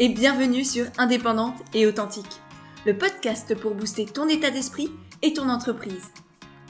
[0.00, 2.40] et bienvenue sur Indépendante et Authentique,
[2.86, 4.90] le podcast pour booster ton état d'esprit
[5.22, 6.12] et ton entreprise.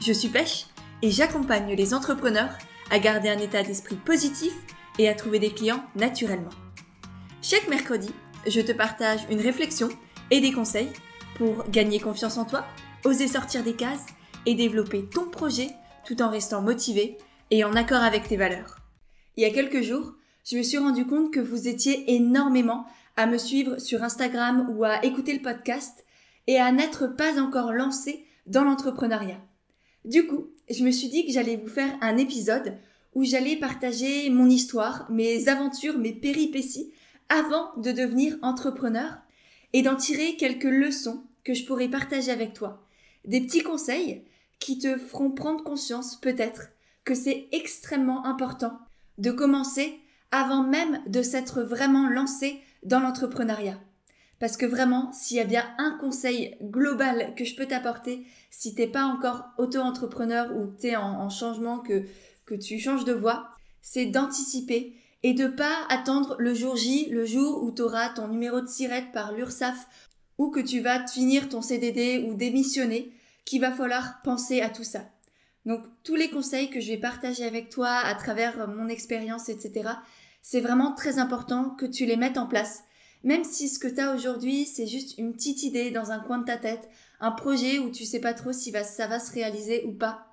[0.01, 0.65] Je suis Pêche
[1.03, 2.49] et j'accompagne les entrepreneurs
[2.89, 4.51] à garder un état d'esprit positif
[4.97, 6.49] et à trouver des clients naturellement.
[7.43, 8.09] Chaque mercredi,
[8.47, 9.89] je te partage une réflexion
[10.31, 10.89] et des conseils
[11.35, 12.65] pour gagner confiance en toi,
[13.05, 14.07] oser sortir des cases
[14.47, 15.69] et développer ton projet
[16.03, 17.19] tout en restant motivé
[17.51, 18.77] et en accord avec tes valeurs.
[19.37, 20.13] Il y a quelques jours,
[20.49, 24.83] je me suis rendu compte que vous étiez énormément à me suivre sur Instagram ou
[24.83, 26.05] à écouter le podcast
[26.47, 29.41] et à n'être pas encore lancé dans l'entrepreneuriat.
[30.05, 32.77] Du coup, je me suis dit que j'allais vous faire un épisode
[33.13, 36.91] où j'allais partager mon histoire, mes aventures, mes péripéties
[37.27, 39.17] avant de devenir entrepreneur
[39.73, 42.85] et d'en tirer quelques leçons que je pourrais partager avec toi.
[43.25, 44.23] Des petits conseils
[44.59, 46.69] qui te feront prendre conscience peut-être
[47.03, 48.77] que c'est extrêmement important
[49.17, 49.99] de commencer
[50.31, 53.79] avant même de s'être vraiment lancé dans l'entrepreneuriat.
[54.39, 58.73] Parce que vraiment, s'il y a bien un conseil global que je peux t'apporter, si
[58.73, 62.03] t'es pas encore auto-entrepreneur ou t'es en, en changement, que,
[62.45, 63.49] que tu changes de voie,
[63.81, 68.29] c'est d'anticiper et de pas attendre le jour J, le jour où tu auras ton
[68.29, 69.87] numéro de sirette par l'URSSAF
[70.37, 73.11] ou que tu vas finir ton CDD ou démissionner,
[73.43, 75.01] qu'il va falloir penser à tout ça.
[75.65, 79.89] Donc tous les conseils que je vais partager avec toi à travers mon expérience, etc.,
[80.41, 82.83] c'est vraiment très important que tu les mettes en place.
[83.23, 86.37] Même si ce que tu as aujourd'hui, c'est juste une petite idée dans un coin
[86.39, 86.87] de ta tête,
[87.19, 90.25] un projet où tu sais pas trop si ça va se réaliser ou pas.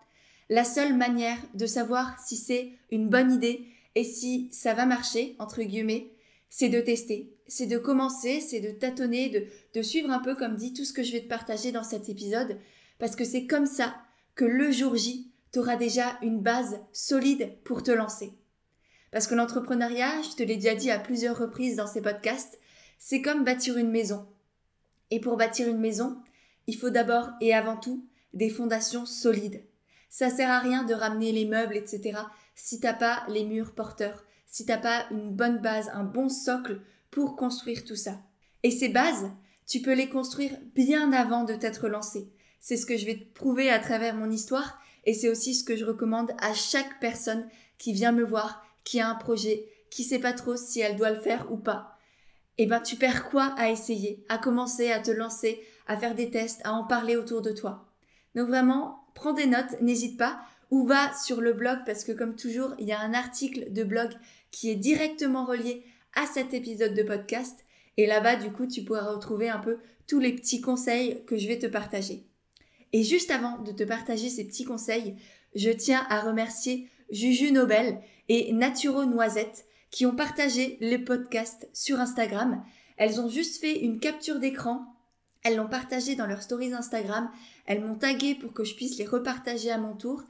[0.48, 5.34] La seule manière de savoir si c'est une bonne idée et si ça va marcher,
[5.40, 6.12] entre guillemets,
[6.48, 10.54] c'est de tester, c'est de commencer, c'est de tâtonner, de, de suivre un peu, comme
[10.54, 12.58] dit, tout ce que je vais te partager dans cet épisode,
[12.98, 13.96] parce que c'est comme ça
[14.36, 18.32] que le jour J, tu auras déjà une base solide pour te lancer.
[19.17, 22.61] Parce que l'entrepreneuriat, je te l'ai déjà dit à plusieurs reprises dans ces podcasts,
[22.99, 24.27] c'est comme bâtir une maison.
[25.10, 26.19] Et pour bâtir une maison,
[26.66, 29.65] il faut d'abord et avant tout des fondations solides.
[30.10, 32.19] Ça sert à rien de ramener les meubles, etc.
[32.55, 36.82] si t'as pas les murs porteurs, si t'as pas une bonne base, un bon socle
[37.10, 38.21] pour construire tout ça.
[38.65, 39.31] Et ces bases,
[39.66, 42.28] tu peux les construire bien avant de t'être lancé.
[42.60, 45.65] C'est ce que je vais te prouver à travers mon histoire et c'est aussi ce
[45.65, 50.04] que je recommande à chaque personne qui vient me voir qui a un projet, qui
[50.04, 51.98] sait pas trop si elle doit le faire ou pas,
[52.56, 56.30] eh ben tu perds quoi à essayer, à commencer, à te lancer, à faire des
[56.30, 57.92] tests, à en parler autour de toi?
[58.34, 62.36] Donc vraiment, prends des notes, n'hésite pas, ou va sur le blog parce que comme
[62.36, 64.12] toujours, il y a un article de blog
[64.52, 67.64] qui est directement relié à cet épisode de podcast.
[67.96, 71.48] Et là-bas, du coup, tu pourras retrouver un peu tous les petits conseils que je
[71.48, 72.26] vais te partager.
[72.92, 75.16] Et juste avant de te partager ces petits conseils,
[75.54, 82.00] je tiens à remercier Juju Nobel et Naturo Noisette qui ont partagé les podcasts sur
[82.00, 82.62] Instagram.
[82.97, 84.84] Elles ont juste fait une capture d'écran.
[85.43, 87.31] Elles l'ont partagé dans leurs stories Instagram.
[87.67, 90.22] Elles m'ont tagué pour que je puisse les repartager à mon tour.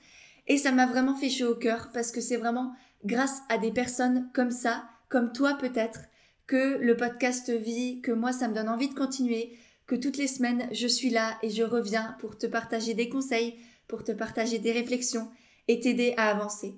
[0.46, 2.72] Et ça m'a vraiment fait chaud au cœur parce que c'est vraiment
[3.04, 6.00] grâce à des personnes comme ça, comme toi peut-être,
[6.46, 10.28] que le podcast vit, que moi ça me donne envie de continuer, que toutes les
[10.28, 13.56] semaines je suis là et je reviens pour te partager des conseils,
[13.88, 15.28] pour te partager des réflexions
[15.68, 16.74] et t'aider à avancer.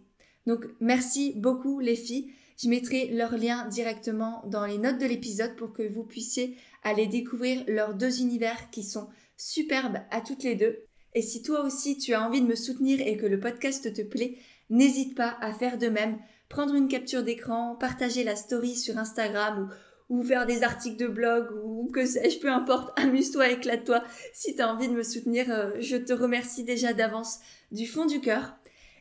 [0.46, 2.32] Donc merci beaucoup les filles.
[2.60, 7.06] Je mettrai leurs liens directement dans les notes de l'épisode pour que vous puissiez aller
[7.06, 10.84] découvrir leurs deux univers qui sont superbes à toutes les deux.
[11.14, 14.02] Et si toi aussi tu as envie de me soutenir et que le podcast te
[14.02, 14.38] plaît,
[14.70, 16.18] n'hésite pas à faire de même,
[16.48, 19.70] prendre une capture d'écran, partager la story sur Instagram
[20.08, 24.02] ou, faire des articles de blog ou que sais-je, peu importe, amuse-toi, éclate-toi.
[24.32, 27.38] Si tu as envie de me soutenir, euh, je te remercie déjà d'avance
[27.70, 28.56] du fond du cœur.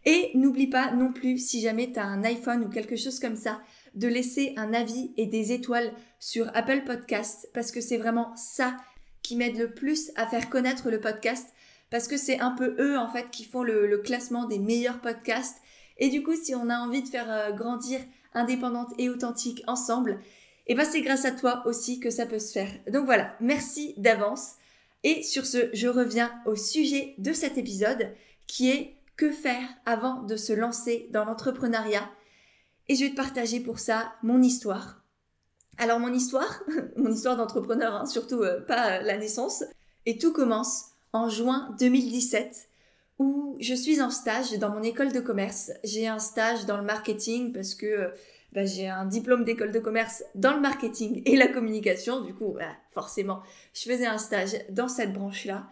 [0.05, 3.35] Et n'oublie pas non plus, si jamais tu as un iPhone ou quelque chose comme
[3.35, 3.59] ça,
[3.93, 8.77] de laisser un avis et des étoiles sur Apple Podcast parce que c'est vraiment ça
[9.23, 11.49] qui m'aide le plus à faire connaître le podcast
[11.89, 15.57] parce que c'est un peu eux en fait qui font le, classement des meilleurs podcasts.
[15.97, 17.99] Et du coup, si on a envie de faire euh, grandir
[18.33, 20.19] indépendante et authentique ensemble,
[20.69, 22.69] et eh ben c'est grâce à toi aussi que ça peut se faire.
[22.91, 24.55] Donc voilà, merci d'avance.
[25.03, 28.13] Et sur ce, je reviens au sujet de cet épisode
[28.47, 32.09] qui est que faire avant de se lancer dans l'entrepreneuriat.
[32.87, 35.03] Et je vais te partager pour ça mon histoire.
[35.77, 36.63] Alors mon histoire,
[36.95, 39.63] mon histoire d'entrepreneur, hein, surtout euh, pas la naissance,
[40.05, 42.69] et tout commence en juin 2017
[43.19, 45.71] où je suis en stage dans mon école de commerce.
[45.83, 48.07] J'ai un stage dans le marketing parce que euh,
[48.53, 52.21] bah, j'ai un diplôme d'école de commerce dans le marketing et la communication.
[52.21, 53.41] Du coup, bah, forcément,
[53.73, 55.67] je faisais un stage dans cette branche-là.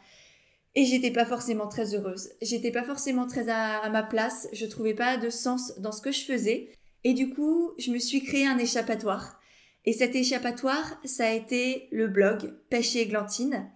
[0.76, 2.32] Et j'étais pas forcément très heureuse.
[2.42, 4.48] J'étais pas forcément très à, ma place.
[4.52, 6.70] Je trouvais pas de sens dans ce que je faisais.
[7.06, 9.40] Et du coup, je me suis créé un échappatoire.
[9.86, 13.70] Et cet échappatoire, ça a été le blog Pêche et Églantine.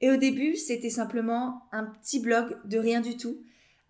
[0.00, 3.38] Et au début, c'était simplement un petit blog de rien du tout,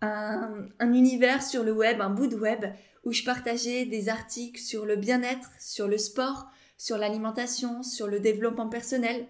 [0.01, 2.65] un, un, univers sur le web, un bout de web,
[3.03, 8.19] où je partageais des articles sur le bien-être, sur le sport, sur l'alimentation, sur le
[8.19, 9.27] développement personnel.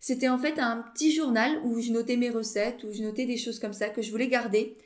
[0.00, 3.36] C'était en fait un petit journal où je notais mes recettes, où je notais des
[3.36, 4.76] choses comme ça que je voulais garder.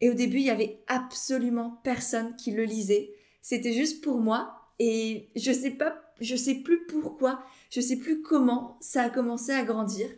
[0.00, 3.10] Et au début, il y avait absolument personne qui le lisait.
[3.42, 4.54] C'était juste pour moi.
[4.78, 9.52] Et je sais pas, je sais plus pourquoi, je sais plus comment ça a commencé
[9.52, 10.08] à grandir.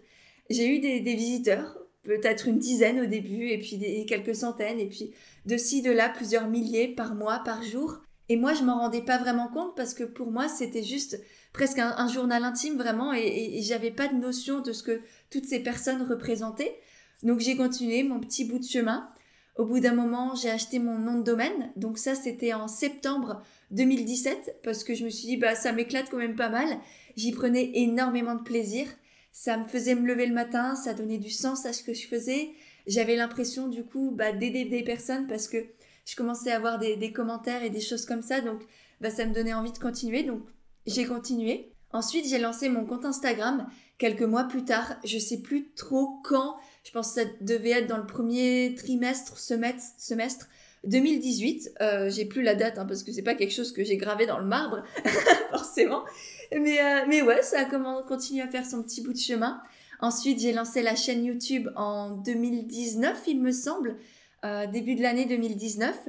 [0.48, 4.86] J'ai eu des, visiteurs, peut-être une dizaine au début, et puis des, quelques centaines, et
[4.86, 5.12] puis
[5.44, 8.00] de ci, de là, plusieurs milliers par mois, par jour.
[8.28, 11.20] Et moi, je m'en rendais pas vraiment compte parce que pour moi, c'était juste
[11.56, 15.00] presque un, journal intime vraiment, et, j'avais pas de notion de ce que
[15.30, 16.78] toutes ces personnes représentaient.
[17.22, 19.08] Donc j'ai continué mon petit bout de chemin.
[19.56, 21.72] Au bout d'un moment, j'ai acheté mon nom de domaine.
[21.76, 26.10] Donc ça, c'était en septembre 2017 parce que je me suis dit, bah, ça m'éclate
[26.10, 26.68] quand même pas mal.
[27.16, 28.86] J'y prenais énormément de plaisir.
[29.32, 32.06] Ça me faisait me lever le matin, ça donnait du sens à ce que je
[32.06, 32.50] faisais.
[32.86, 35.64] J'avais l'impression, du coup, bah, d'aider des personnes parce que
[36.04, 38.42] je commençais à avoir des, commentaires et des choses comme ça.
[38.42, 38.60] Donc,
[39.00, 40.22] bah, ça me donnait envie de continuer.
[40.22, 40.42] Donc,
[40.86, 41.72] j'ai continué.
[41.92, 43.66] Ensuite, j'ai lancé mon compte Instagram
[43.98, 44.96] quelques mois plus tard.
[45.04, 49.38] Je sais plus trop quand je pense que ça devait être dans le premier trimestre,
[49.38, 50.46] semestre, semestre
[50.84, 51.72] 2018.
[51.80, 54.26] Euh, j'ai plus la date hein, parce que c'est pas quelque chose que j'ai gravé
[54.26, 54.84] dans le marbre,
[55.50, 56.04] forcément.
[56.52, 59.60] Mais, euh, mais ouais, ça a continué à faire son petit bout de chemin.
[60.00, 63.96] Ensuite, j'ai lancé la chaîne YouTube en 2019, il me semble,
[64.44, 66.08] euh, début de l'année 2019.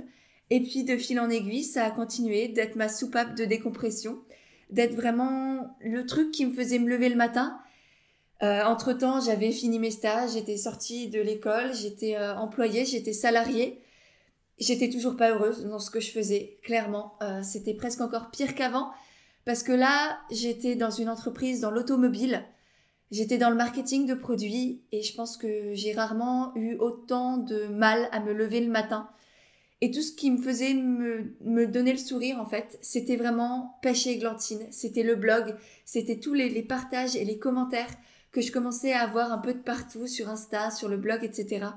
[0.49, 4.19] Et puis, de fil en aiguille, ça a continué d'être ma soupape de décompression,
[4.69, 7.59] d'être vraiment le truc qui me faisait me lever le matin
[8.43, 13.13] euh, entre temps, j'avais fini mes stages, j'étais sortie de l'école, j'étais euh, employée, j'étais
[13.13, 13.81] salariée.
[14.59, 17.15] J'étais toujours pas heureuse dans ce que je faisais, clairement.
[17.21, 18.91] Euh, c'était presque encore pire qu'avant
[19.45, 22.43] parce que là, j'étais dans une entreprise dans l'automobile.
[23.11, 27.67] J'étais dans le marketing de produits et je pense que j'ai rarement eu autant de
[27.67, 29.09] mal à me lever le matin.
[29.81, 33.77] Et tout ce qui me faisait me, me donner le sourire, en fait, c'était vraiment
[33.81, 34.65] Pêcher Églantine.
[34.71, 37.93] C'était le blog, c'était tous les, les partages et les commentaires
[38.31, 41.67] que je commençais à avoir un peu de partout sur Insta, sur le blog, etc.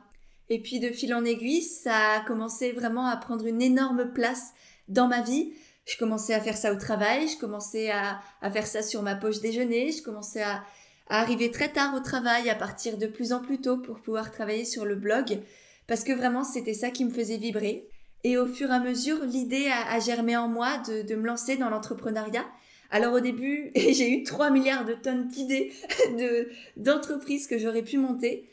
[0.50, 4.52] Et puis de fil en aiguille, ça a commencé vraiment à prendre une énorme place
[4.88, 5.52] dans ma vie.
[5.86, 8.20] Je commençais à faire ça au travail, je commençais à,
[8.50, 10.64] faire ça sur ma poche déjeuner, je commençais à,
[11.08, 14.64] arriver très tard au travail, à partir de plus en plus tôt pour pouvoir travailler
[14.64, 15.40] sur le blog,
[15.90, 17.88] parce que vraiment c'était ça qui me faisait vibrer.
[18.22, 21.68] Et au fur et à mesure, l'idée a, germé en moi de, me lancer dans
[21.68, 22.46] l'entrepreneuriat
[22.92, 25.72] alors au début, j'ai eu 3 milliards de tonnes d'idées
[26.16, 28.48] de, d'entreprises que j'aurais pu monter.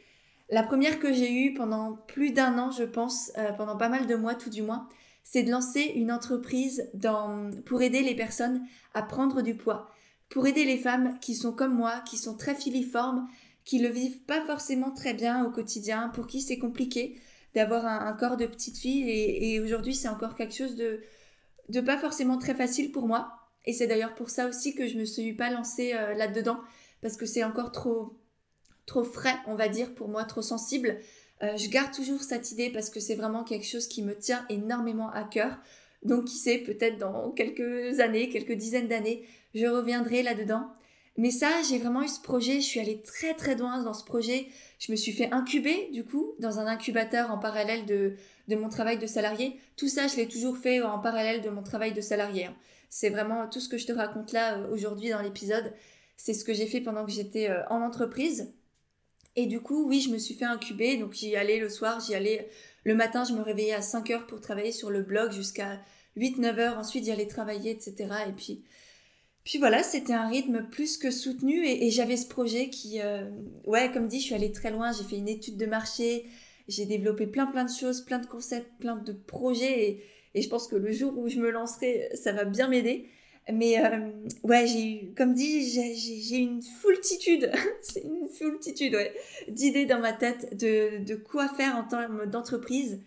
[0.49, 4.07] La première que j'ai eue pendant plus d'un an, je pense, euh, pendant pas mal
[4.07, 4.87] de mois tout du moins,
[5.23, 6.89] c'est de lancer une entreprise
[7.65, 8.63] pour aider les personnes
[8.95, 9.91] à prendre du poids,
[10.29, 13.27] pour aider les femmes qui sont comme moi, qui sont très filiformes,
[13.63, 17.19] qui le vivent pas forcément très bien au quotidien, pour qui c'est compliqué
[17.57, 20.99] d'avoir un, corps de petite fille et, aujourd'hui c'est encore quelque chose de,
[21.69, 23.33] de pas forcément très facile pour moi.
[23.65, 26.59] Et c'est d'ailleurs pour ça aussi que je me suis pas lancée euh, là-dedans,
[27.01, 28.17] parce que c'est encore trop,
[28.85, 30.99] trop frais, on va dire, pour moi, trop sensible.
[31.41, 34.45] Euh, je garde toujours cette idée parce que c'est vraiment quelque chose qui me tient
[34.49, 35.57] énormément à cœur.
[36.03, 40.69] Donc qui sait, peut-être dans quelques années, quelques dizaines d'années, je reviendrai là-dedans.
[41.17, 44.05] Mais ça, j'ai vraiment eu ce projet, je suis allée très très loin dans ce
[44.05, 44.47] projet.
[44.77, 48.15] Je me suis fait incuber, du coup, dans un incubateur en parallèle de,
[48.47, 49.59] de mon travail de salarié.
[49.75, 52.45] Tout ça, je l'ai toujours fait en parallèle de mon travail de salarié.
[52.45, 52.55] Hein.
[52.89, 55.73] C'est vraiment tout ce que je te raconte là euh, aujourd'hui dans l'épisode.
[56.17, 58.53] C'est ce que j'ai fait pendant que j'étais euh, en entreprise.
[59.35, 60.97] Et du coup, oui, je me suis fait incuber.
[60.97, 62.49] Donc j'y allais le soir, j'y allais
[62.83, 65.79] le matin, je me réveillais à 5 heures pour travailler sur le blog jusqu'à
[66.15, 66.77] 8-9 heures.
[66.77, 67.95] Ensuite, j'y allais travailler, etc.
[68.27, 68.63] Et puis,
[69.47, 71.65] puis voilà, c'était un rythme plus que soutenu.
[71.65, 73.29] Et, j'avais ce projet qui, euh,
[73.65, 74.91] ouais, comme dit, je suis allée très loin.
[74.91, 76.25] J'ai fait une étude de marché.
[76.67, 80.03] J'ai développé plein plein de choses, plein de concepts, plein de projets.
[80.35, 83.07] Et, je pense que le jour où je me lancerai, ça va bien m'aider.
[83.49, 84.11] Mais euh,
[84.43, 87.49] ouais, j'ai eu, comme dit, j'ai une foultitude,
[87.81, 89.13] c'est une foultitude, ouais,
[89.47, 92.99] d'idées dans ma tête de, de quoi faire en termes d'entreprise.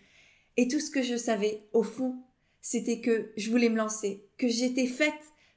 [0.56, 2.16] Et tout ce que je savais, au fond,
[2.62, 5.12] c'était que je voulais me lancer, que j'étais faite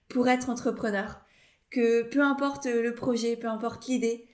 [0.10, 1.22] pour être entrepreneur,
[1.70, 4.28] que peu importe le projet, peu importe l'idée,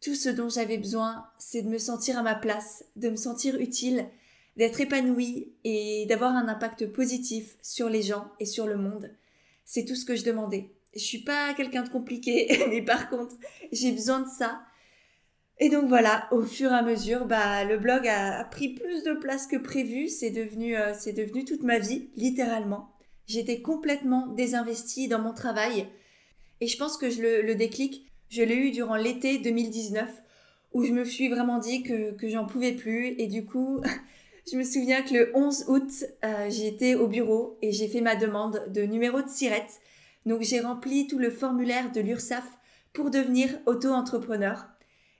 [0.00, 3.56] tout ce dont j'avais besoin, c'est de me sentir à ma place, de me sentir
[3.56, 4.08] utile
[4.56, 9.10] d'être épanoui et d'avoir un impact positif sur les gens et sur le monde.
[9.64, 10.70] C'est tout ce que je demandais.
[10.94, 13.36] Je suis pas quelqu'un de compliqué, mais par contre,
[13.72, 14.62] j'ai besoin de ça.
[15.58, 19.12] Et donc voilà, au fur et à mesure, bah, le blog a, pris plus de
[19.12, 20.08] place que prévu.
[20.08, 22.96] C'est devenu, euh, c'est devenu toute ma vie, littéralement.
[23.30, 25.86] J'étais complètement désinvestie dans mon travail.
[26.60, 30.10] Et je pense que je le, déclic, je l'ai eu durant l'été 2019,
[30.72, 33.14] où je me suis vraiment dit que, j'en pouvais plus.
[33.18, 33.82] Et du coup,
[34.50, 35.90] je me souviens que le 11 août,
[36.24, 39.68] euh, j'ai été au bureau et j'ai fait ma demande de numéro de SIRET.
[40.26, 42.50] Donc j'ai rempli tout le formulaire de l'URSSAF
[42.92, 44.66] pour devenir auto-entrepreneur.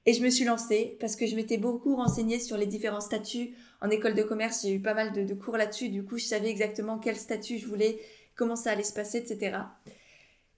[0.06, 3.54] Et je me suis lancée parce que je m'étais beaucoup renseignée sur les différents statuts.
[3.80, 5.88] En école de commerce, j'ai eu pas mal de, cours là-dessus.
[5.88, 7.99] Du coup, je savais exactement quel statut je voulais,
[8.37, 9.58] comment ça allait se passer, etc.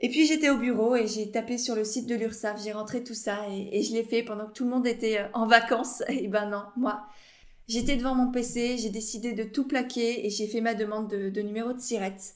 [0.00, 3.04] Et puis j'étais au bureau et j'ai tapé sur le site de l'URSSAF, j'ai rentré
[3.04, 6.02] tout ça et, je l'ai fait pendant que tout le monde était euh, en vacances.
[6.08, 7.06] Et ben non, moi,
[7.68, 11.30] j'étais devant mon PC, j'ai décidé de tout plaquer et j'ai fait ma demande de,
[11.30, 12.34] de numéro de sirette.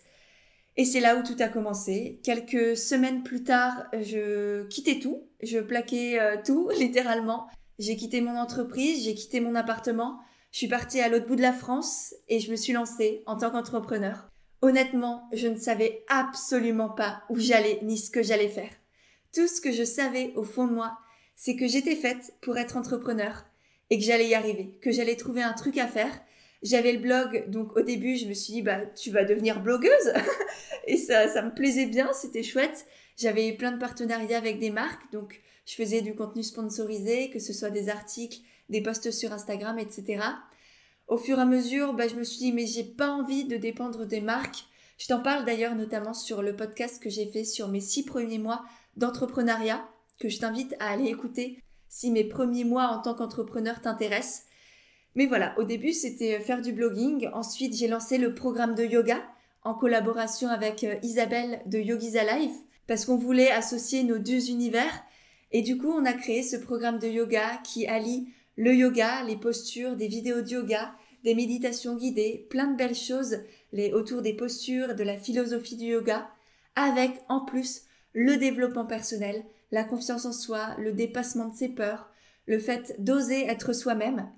[0.76, 2.21] Et c'est là où tout a commencé.
[2.23, 5.23] Quelques semaines plus tard, je quittais tout.
[5.43, 7.49] Je plaquais euh, tout, littéralement.
[7.78, 10.21] J'ai quitté mon entreprise, j'ai quitté mon appartement.
[10.57, 13.37] Je suis partie à l'autre bout de la France et je me suis lancée en
[13.37, 14.31] tant qu'entrepreneur.
[14.63, 18.71] Honnêtement, je ne savais absolument pas où j'allais ni ce que j'allais faire.
[19.35, 20.97] Tout ce que je savais au fond de moi,
[21.35, 23.45] c'est que j'étais faite pour être entrepreneur
[23.91, 26.23] et que j'allais y arriver, que j'allais trouver un truc à faire
[26.63, 30.13] j'avais le blog, donc au début, je me suis dit, bah, tu vas devenir blogueuse.
[30.87, 32.87] et ça, ça me plaisait bien, c'était chouette.
[33.17, 37.53] J'avais plein de partenariats avec des marques, donc je faisais du contenu sponsorisé, que ce
[37.53, 40.23] soit des articles, des posts sur Instagram, etc.
[41.08, 43.56] Au fur et à mesure, bah, je me suis dit, mais j'ai pas envie de
[43.56, 44.64] dépendre des marques.
[44.99, 48.38] Je t'en parle d'ailleurs notamment sur le podcast que j'ai fait sur mes six premiers
[48.38, 48.64] mois
[48.96, 49.87] d'entrepreneuriat,
[50.18, 54.44] que je t'invite à aller écouter si mes premiers mois en tant qu'entrepreneur t'intéressent.
[55.14, 57.28] Mais voilà, au début, c'était faire du blogging.
[57.32, 59.23] Ensuite, j'ai lancé le programme de yoga
[59.62, 62.54] en collaboration avec euh, Isabelle de Yogis Alive
[62.87, 65.02] parce qu'on voulait associer nos deux univers.
[65.52, 69.37] Et du coup, on a créé ce programme de yoga qui allie le yoga, les
[69.37, 70.95] postures, des vidéos de yoga,
[71.25, 73.39] des méditations guidées, plein de belles choses
[73.73, 76.29] les, autour des postures, de la philosophie du yoga,
[76.75, 77.83] avec en plus
[78.13, 82.11] le développement personnel, la confiance en soi, le dépassement de ses peurs,
[82.47, 84.31] le fait d'oser être soi-même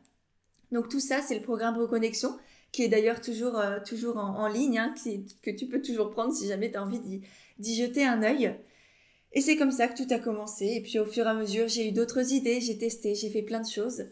[0.73, 2.37] donc tout ça, c'est le programme Reconnexion,
[2.73, 4.95] qui est d'ailleurs toujours, euh, toujours en, ligne, hein,
[5.43, 7.01] que tu peux toujours prendre si jamais tu as envie
[7.59, 8.55] d'y jeter un œil.
[9.33, 10.67] Et c'est comme ça que tout a commencé.
[10.67, 13.43] Et puis au fur et à mesure, j'ai eu d'autres idées, j'ai testé, j'ai fait
[13.43, 14.05] plein de choses.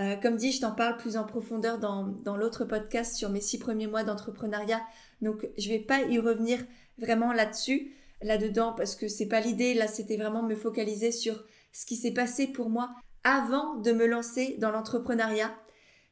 [0.00, 3.40] Euh, comme dit, je t'en parle plus en profondeur dans, dans l'autre podcast sur mes
[3.40, 4.82] six premiers mois d'entrepreneuriat.
[5.22, 6.58] Donc je vais pas y revenir
[6.98, 9.74] vraiment là-dessus, là-dedans, parce que c'est pas l'idée.
[9.74, 12.90] Là, c'était vraiment me focaliser sur ce qui s'est passé pour moi
[13.22, 15.54] avant de me lancer dans l'entrepreneuriat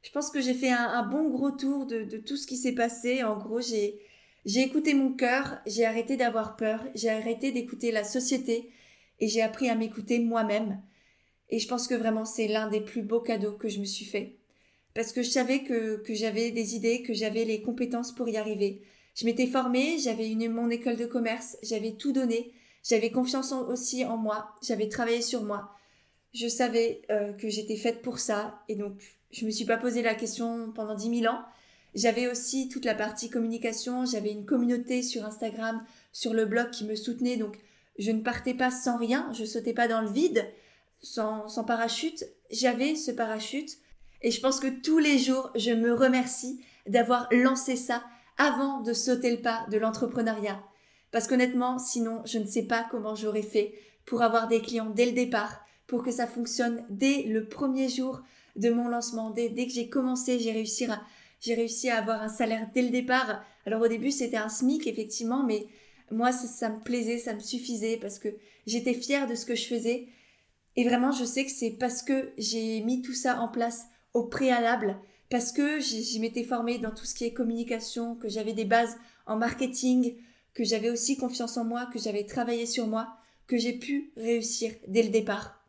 [0.03, 3.23] je pense que j'ai fait un, bon gros tour de, tout ce qui s'est passé.
[3.23, 4.01] En gros, j'ai,
[4.45, 8.71] j'ai écouté mon cœur, j'ai arrêté d'avoir peur, j'ai arrêté d'écouter la société
[9.21, 10.83] et j'ai appris à m'écouter moi-même.
[11.51, 14.05] Et je pense que vraiment c'est l'un des plus beaux cadeaux que je me suis
[14.05, 14.37] fait.
[14.95, 18.37] Parce que je savais que, que j'avais des idées, que j'avais les compétences pour y
[18.37, 18.83] arriver.
[19.15, 24.05] Je m'étais formée, j'avais une mon école de commerce, j'avais tout donné, j'avais confiance aussi
[24.05, 25.71] en moi, j'avais travaillé sur moi.
[26.35, 28.95] Je savais euh, que j'étais faite pour ça et donc
[29.31, 31.43] je me suis pas posé la question pendant 10 000 ans.
[31.95, 36.85] J'avais aussi toute la partie communication, j'avais une communauté sur Instagram, sur le blog qui
[36.85, 37.59] me soutenait, donc
[37.99, 40.47] je ne partais pas sans rien, je sautais pas dans le vide,
[41.01, 43.77] sans, sans parachute, j'avais ce parachute,
[44.23, 48.03] et je pense que tous les jours, je me remercie d'avoir lancé ça
[48.39, 50.63] avant de sauter le pas de l'entrepreneuriat.
[51.11, 53.75] Parce qu'honnêtement, sinon, je ne sais pas comment j'aurais fait
[54.07, 58.23] pour avoir des clients dès le départ, pour que ça fonctionne dès le premier jour,
[58.57, 59.31] de mon lancement.
[59.31, 61.01] Dès, dès que j'ai commencé, j'ai réussi à,
[61.43, 63.45] j'ai réussi à avoir un salaire dès le départ.
[63.67, 65.67] Alors au début, c'était un SMIC, effectivement, mais
[66.11, 68.29] moi, ça, me plaisait, ça me suffisait parce que
[68.67, 70.07] j'étais fière de ce que je faisais.
[70.77, 74.25] Et vraiment, je sais que c'est parce que j'ai mis tout ça en place au
[74.25, 74.97] préalable,
[75.29, 78.97] parce que j'y m'étais formée dans tout ce qui est communication, que j'avais des bases
[79.27, 80.15] en marketing,
[80.55, 84.73] que j'avais aussi confiance en moi, que j'avais travaillé sur moi, que j'ai pu réussir
[84.89, 85.63] dès le départ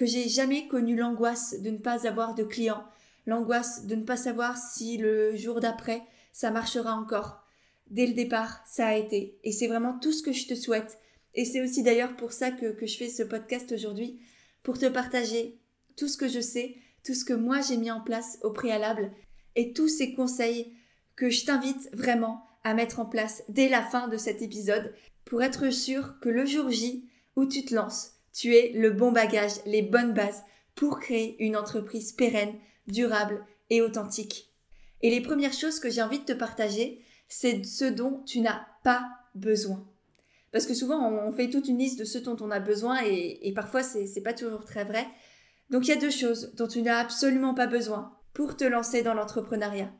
[0.00, 2.84] que j'ai jamais connu l'angoisse de ne pas avoir de clients,
[3.30, 7.44] l'angoisse de ne pas savoir si le jour d'après ça marchera encore.
[7.90, 9.38] Dès le départ, ça a été.
[9.42, 10.98] Et c'est vraiment tout ce que je te souhaite.
[11.34, 14.20] Et c'est aussi d'ailleurs pour ça que, que je fais ce podcast aujourd'hui,
[14.62, 15.58] pour te partager
[15.96, 19.12] tout ce que je sais, tout ce que moi j'ai mis en place au préalable
[19.56, 20.72] et tous ces conseils
[21.16, 24.94] que je t'invite vraiment à mettre en place dès la fin de cet épisode
[25.24, 29.12] pour être sûr que le jour J où tu te lances, tu es le bon
[29.12, 30.42] bagage, les bonnes bases
[30.74, 32.54] pour créer une entreprise pérenne,
[32.90, 34.50] durable et authentique.
[35.02, 38.66] Et les premières choses que j'ai envie de te partager, c'est ce dont tu n'as
[38.84, 39.86] pas besoin.
[40.52, 43.52] Parce que souvent, on fait toute une liste de ce dont on a besoin et,
[43.54, 45.06] parfois, c'est, pas toujours très vrai.
[45.70, 49.02] Donc, il y a deux choses dont tu n'as absolument pas besoin pour te lancer
[49.02, 49.92] dans l'entrepreneuriat.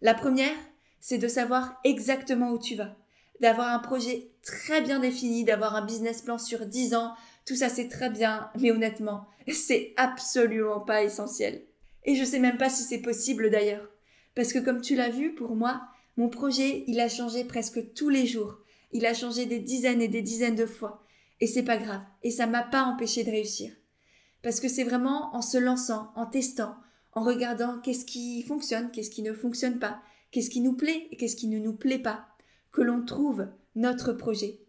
[0.00, 0.54] La première,
[1.00, 2.96] c'est de savoir exactement où tu vas.
[3.40, 7.14] d'avoir un projet très bien défini, d'avoir un business plan sur 10 ans,
[7.46, 11.62] tout ça c'est très bien, mais honnêtement, c'est absolument pas essentiel.
[12.08, 13.86] Et je sais même pas si c'est possible d'ailleurs.
[14.34, 15.82] Parce que comme tu l'as vu, pour moi,
[16.16, 18.60] mon projet, il a changé presque tous les jours.
[18.92, 21.04] Il a changé des dizaines et des dizaines de fois.
[21.42, 22.00] Et c'est pas grave.
[22.22, 23.72] Et ça m'a pas empêché de réussir.
[24.42, 26.76] Parce que c'est vraiment en se lançant, en testant,
[27.12, 30.00] en regardant qu'est-ce qui fonctionne, qu'est-ce qui ne fonctionne pas,
[30.30, 32.26] qu'est-ce qui nous plaît et qu'est-ce qui ne nous plaît pas,
[32.72, 34.60] que l'on trouve notre projet.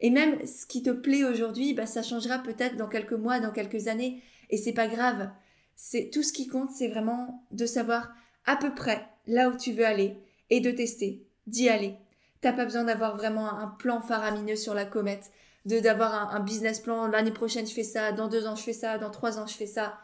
[0.00, 3.52] Et même ce qui te plaît aujourd'hui, bah, ça changera peut-être dans quelques mois, dans
[3.52, 5.30] quelques années, et c'est pas grave.
[5.76, 8.12] C'est tout ce qui compte, c'est vraiment de savoir
[8.46, 10.16] à peu près là où tu veux aller
[10.50, 11.96] et de tester, d'y aller.
[12.40, 15.30] T'as pas besoin d'avoir vraiment un plan faramineux sur la comète,
[15.64, 17.06] de d'avoir un, business plan.
[17.06, 19.54] L'année prochaine je fais ça, dans deux ans je fais ça, dans trois ans je
[19.54, 19.98] fais ça.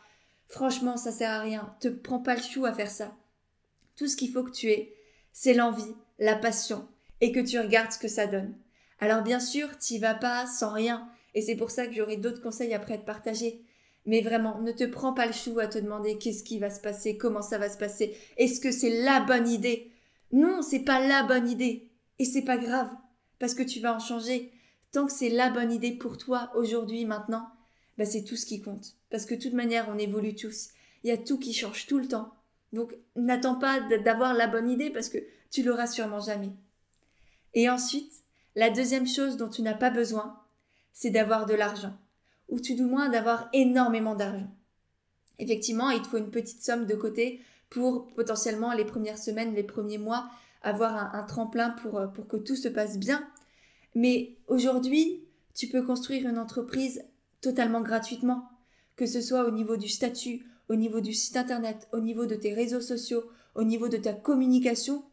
[0.48, 1.74] Franchement, ça sert à rien.
[1.80, 3.14] Te prends pas le chou à faire ça.
[3.96, 4.94] Tout ce qu'il faut que tu aies,
[5.32, 6.88] c'est l'envie, la passion,
[7.20, 8.54] et que tu regardes ce que ça donne.
[9.00, 12.42] Alors bien sûr, t'y vas pas sans rien, et c'est pour ça que j'aurai d'autres
[12.42, 13.62] conseils après à te partager.
[14.08, 16.80] Mais vraiment, ne te prends pas le chou à te demander qu'est-ce qui va se
[16.80, 19.92] passer, comment ça va se passer, est-ce que c'est la bonne idée?
[20.32, 22.88] Non, c'est pas la bonne idée, et c'est pas grave,
[23.38, 24.50] parce que tu vas en changer.
[24.92, 27.50] Tant que c'est la bonne idée pour toi aujourd'hui, maintenant,
[27.98, 28.94] bah c'est tout ce qui compte.
[29.10, 30.68] Parce que de toute manière, on évolue tous.
[31.04, 32.32] Il y a tout qui change tout le temps.
[32.72, 35.18] Donc, n'attends pas d'avoir la bonne idée parce que
[35.50, 36.52] tu l'auras sûrement jamais.
[37.52, 38.12] Et ensuite,
[38.56, 40.40] la deuxième chose dont tu n'as pas besoin,
[40.94, 41.94] c'est d'avoir de l'argent,
[42.48, 44.50] ou tout du moins d'avoir énormément d'argent.
[45.38, 47.40] Effectivement, il te faut une petite somme de côté
[47.70, 50.28] pour potentiellement les premières semaines, les premiers mois,
[50.62, 53.26] avoir un, tremplin pour, pour que tout se passe bien.
[53.94, 55.24] Mais aujourd'hui,
[55.54, 57.04] tu peux construire une entreprise
[57.40, 58.48] totalement gratuitement,
[58.96, 62.34] que ce soit au niveau du statut, au niveau du site internet, au niveau de
[62.34, 63.24] tes réseaux sociaux,
[63.54, 65.04] au niveau de ta communication,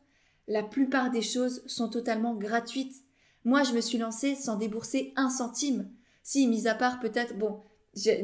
[0.48, 3.04] la plupart des choses sont totalement gratuites.
[3.43, 5.89] Moi, je me suis lancée sans débourser un centime.
[6.26, 7.62] Si, mis à part peut-être, bon,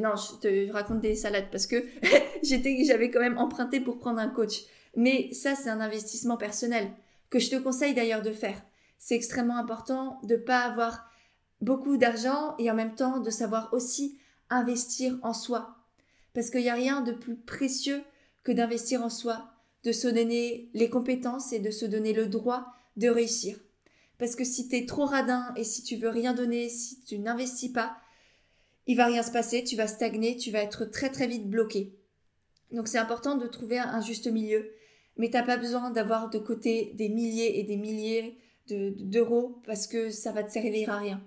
[0.00, 1.86] non, je te raconte des salades parce que
[2.42, 4.64] j'étais, j'avais quand même emprunté pour prendre un coach.
[4.96, 6.90] Mais ça, c'est un investissement personnel
[7.30, 8.60] que je te conseille d'ailleurs de faire.
[8.98, 11.08] C'est extrêmement important de pas avoir
[11.60, 14.18] beaucoup d'argent et en même temps de savoir aussi
[14.50, 15.76] investir en soi.
[16.34, 18.02] Parce qu'il n'y a rien de plus précieux
[18.42, 22.66] que d'investir en soi, de se donner les compétences et de se donner le droit
[22.96, 23.60] de réussir.
[24.22, 27.18] Parce que si tu es trop radin et si tu veux rien donner, si tu
[27.18, 27.96] n'investis pas,
[28.86, 31.92] il va rien se passer, tu vas stagner, tu vas être très très vite bloqué.
[32.70, 34.70] Donc c'est important de trouver un juste milieu,
[35.16, 40.10] mais t'as pas besoin d'avoir de côté des milliers et des milliers d'euros parce que
[40.10, 41.20] ça va te servir à rien.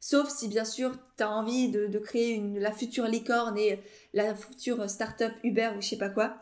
[0.00, 3.78] Sauf si bien sûr tu as envie de, créer la future licorne et
[4.14, 6.38] la future start-up Uber ou je sais pas quoi.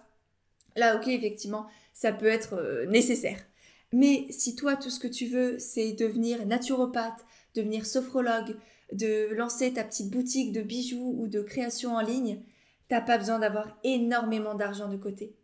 [0.76, 3.44] Là, ok, effectivement, ça peut être euh, nécessaire.
[3.92, 7.24] Mais si toi, tout ce que tu veux, c'est devenir naturopathe,
[7.55, 8.57] devenir sophrologue,
[8.92, 12.42] de lancer ta petite boutique de bijoux ou de création en ligne,
[12.88, 15.37] t'as pas besoin d'avoir énormément d'argent de côté.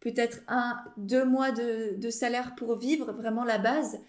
[0.00, 4.00] Peut-être un, deux mois de, salaire pour vivre, vraiment la base,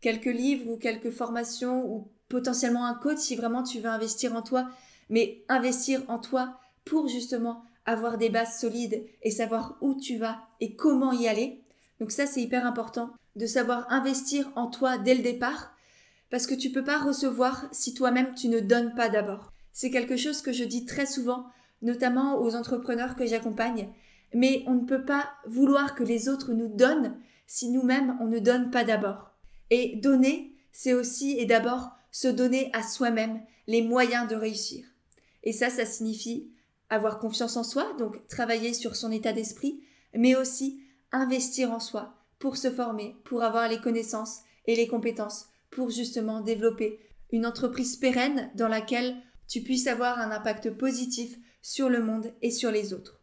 [0.00, 4.42] quelques livres ou quelques formations ou potentiellement un coach si vraiment tu veux investir en
[4.42, 4.68] toi,
[5.10, 10.40] mais investir en toi pour justement avoir des bases solides et savoir où tu vas
[10.60, 11.63] et comment y aller.
[12.00, 15.74] Donc ça c'est hyper important de savoir investir en toi dès le départ
[16.30, 19.52] parce que tu peux pas recevoir si toi-même tu ne donnes pas d'abord.
[19.72, 21.46] C'est quelque chose que je dis très souvent,
[21.82, 23.88] notamment aux entrepreneurs que j'accompagne,
[24.32, 28.38] mais on ne peut pas vouloir que les autres nous donnent si nous-mêmes on ne
[28.38, 29.30] donne pas d'abord.
[29.70, 34.86] Et donner, c'est aussi et d'abord se donner à soi-même les moyens de réussir.
[35.42, 36.50] Et ça, ça signifie
[36.90, 39.80] avoir confiance en soi, donc travailler sur son état d'esprit,
[40.14, 40.80] mais aussi
[41.14, 46.40] investir en soi pour se former, pour avoir les connaissances et les compétences, pour justement
[46.40, 47.00] développer
[47.32, 49.16] une entreprise pérenne dans laquelle
[49.48, 53.20] tu puisses avoir un impact positif sur le monde et sur les autres.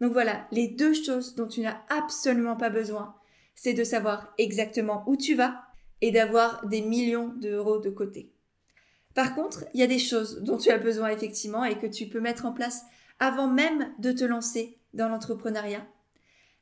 [0.00, 3.14] Donc voilà, les deux choses dont tu n'as absolument pas besoin,
[3.54, 5.62] c'est de savoir exactement où tu vas
[6.00, 8.32] et d'avoir des millions d'euros de côté.
[9.14, 12.06] Par contre, il y a des choses dont tu as besoin effectivement et que tu
[12.06, 12.82] peux mettre en place
[13.18, 15.86] avant même de te lancer dans l'entrepreneuriat.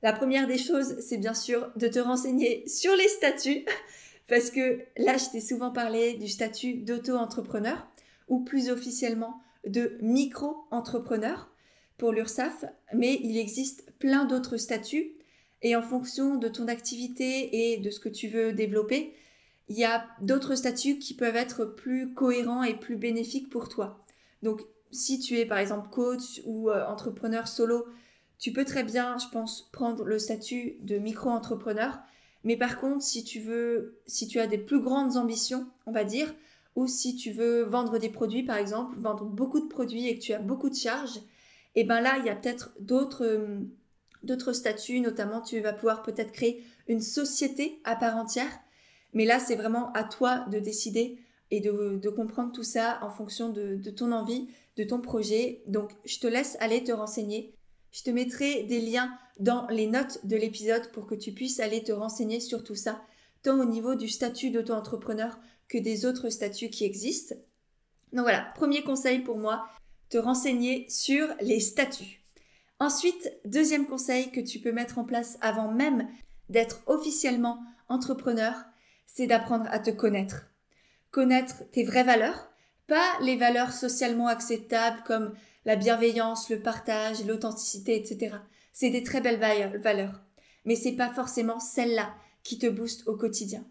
[0.02, 3.64] La première des choses, c'est bien sûr de te renseigner sur les statuts,
[4.28, 7.87] parce que là, je t'ai souvent parlé du statut d'auto-entrepreneur,
[8.28, 11.50] ou plus officiellement de micro-entrepreneur
[11.96, 15.14] pour l'URSSAF, mais il existe plein d'autres statuts,
[15.62, 19.14] et en fonction de ton activité et de ce que tu veux développer,
[19.68, 24.04] il y a d'autres statuts qui peuvent être plus cohérents et plus bénéfiques pour toi.
[24.42, 27.87] Donc, si tu es par exemple coach ou euh, entrepreneur solo,
[28.38, 31.98] tu peux très bien, je pense, prendre le statut de micro-entrepreneur.
[32.44, 36.05] Mais par contre, si tu veux, si tu as des plus grandes ambitions, on va
[36.05, 36.33] dire,
[36.77, 40.22] ou si tu veux vendre des produits, par exemple, vendre beaucoup de produits et que
[40.22, 41.16] tu as beaucoup de charges,
[41.74, 43.61] et eh ben là, il y a peut-être d'autres euh,
[44.22, 48.51] d'autres statuts, notamment tu vas pouvoir peut-être créer une société à part entière.
[49.14, 51.18] Mais là, c'est vraiment à toi de décider
[51.51, 55.62] et de, comprendre tout ça en fonction de, ton envie, de ton projet.
[55.66, 57.55] Donc, je te laisse aller te renseigner.
[57.98, 61.82] Je te mettrai des liens dans les notes de l'épisode pour que tu puisses aller
[61.82, 63.02] te renseigner sur tout ça,
[63.42, 67.34] tant au niveau du statut d'auto-entrepreneur que des autres statuts qui existent.
[68.12, 69.66] Donc voilà, premier conseil pour moi,
[70.11, 72.22] te renseigner sur les statuts.
[72.78, 76.08] Ensuite, deuxième conseil que tu peux mettre en place avant même
[76.50, 77.58] d'être officiellement
[77.88, 78.54] entrepreneur,
[79.06, 80.46] c'est d'apprendre à te connaître.
[81.11, 82.48] Connaître tes vraies valeurs,
[82.87, 85.34] pas les valeurs socialement acceptables comme
[85.68, 88.37] la bienveillance, le partage, l'authenticité, etc.
[88.72, 90.22] C'est des très belles valeurs,
[90.64, 93.66] mais c'est pas forcément celles-là qui te boostent au quotidien.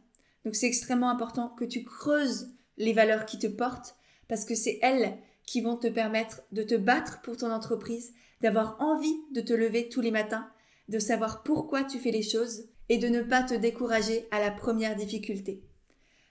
[0.46, 3.96] Donc c'est extrêmement important que tu creuses les valeurs qui te portent
[4.28, 8.80] parce que c'est elles qui vont te permettre de te battre pour ton entreprise, d'avoir
[8.80, 10.52] envie de te lever tous les matins,
[10.90, 14.52] de savoir pourquoi tu fais les choses et de ne pas te décourager à la
[14.52, 15.64] première difficulté.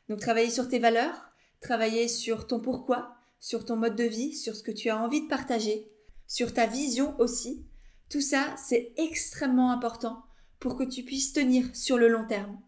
[0.09, 4.57] Donc travailler sur tes valeurs, travailler sur ton pourquoi, sur ton mode de vie, sur
[4.57, 5.91] ce que tu as envie de partager,
[6.27, 7.67] sur ta vision aussi.
[8.11, 10.23] Tout ça, c'est extrêmement important
[10.59, 12.59] pour que tu puisses tenir sur le long terme.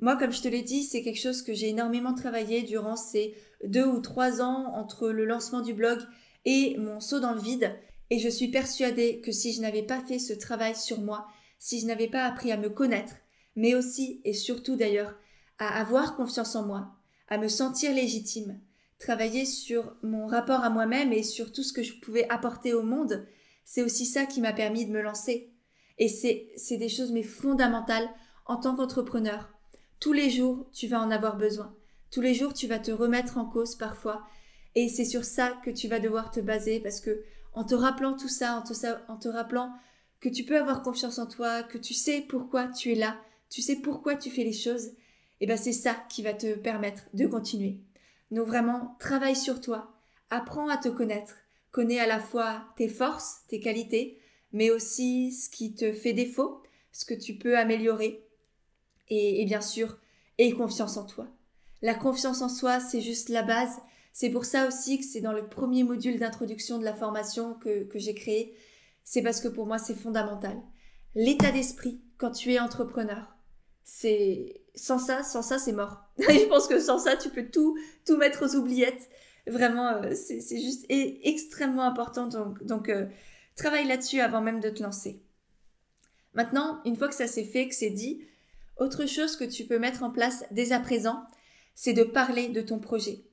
[0.00, 3.34] Moi, comme je te l'ai dit, c'est quelque chose que j'ai énormément travaillé durant ces
[3.64, 6.00] deux ou trois ans entre le lancement du blog
[6.44, 7.72] et mon saut dans le vide.
[8.10, 11.80] Et je suis persuadée que si je n'avais pas fait ce travail sur moi, si
[11.80, 13.14] je n'avais pas appris à me connaître,
[13.54, 15.14] mais aussi et surtout d'ailleurs
[15.58, 16.96] à avoir confiance en moi,
[17.28, 18.60] à me sentir légitime,
[19.02, 22.82] travailler sur mon rapport à moi-même et sur tout ce que je pouvais apporter au
[22.82, 23.26] monde,
[23.64, 25.52] c'est aussi ça qui m'a permis de me lancer.
[25.98, 28.08] Et c'est, des choses mais fondamentales
[28.46, 29.50] en tant qu'entrepreneur.
[30.00, 31.74] Tous les jours, tu vas en avoir besoin.
[32.10, 34.22] Tous les jours, tu vas te remettre en cause parfois.
[34.74, 37.22] Et c'est sur ça que tu vas devoir te baser parce que
[37.54, 38.72] en te rappelant tout ça, en te,
[39.08, 39.72] en te rappelant
[40.20, 43.18] que tu peux avoir confiance en toi, que tu sais pourquoi tu es là,
[43.50, 46.54] tu sais pourquoi tu fais les choses, et eh ben c'est ça qui va te
[46.54, 47.80] permettre de continuer.
[48.32, 49.92] Donc vraiment, travaille sur toi,
[50.30, 51.36] apprends à te connaître,
[51.70, 54.18] connais à la fois tes forces, tes qualités,
[54.52, 58.26] mais aussi ce qui te fait défaut, ce que tu peux améliorer
[59.08, 59.98] et, bien sûr,
[60.38, 61.28] aie confiance en toi.
[61.82, 63.76] La confiance en soi, c'est juste la base.
[64.14, 67.84] C'est pour ça aussi que c'est dans le premier module d'introduction de la formation que,
[67.84, 68.56] que j'ai créé.
[69.04, 70.56] C'est parce que pour moi, c'est fondamental.
[71.14, 73.36] L'état d'esprit quand tu es entrepreneur,
[73.84, 76.02] c'est sans ça, sans ça, c'est mort.
[76.18, 79.10] je pense que sans ça, tu peux tout, tout mettre aux oubliettes.
[79.46, 82.26] Vraiment, euh, c'est juste extrêmement important.
[82.28, 83.06] Donc, donc euh,
[83.56, 85.22] travaille là-dessus avant même de te lancer.
[86.34, 88.24] Maintenant, une fois que ça s'est fait, que c'est dit,
[88.78, 91.24] autre chose que tu peux mettre en place dès à présent,
[91.74, 93.24] c'est de parler de ton projet.